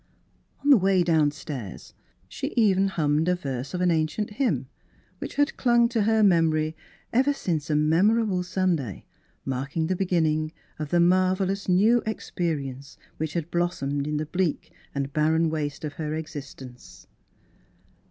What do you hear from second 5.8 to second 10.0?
to her memory ever since a memorable Sunday marking the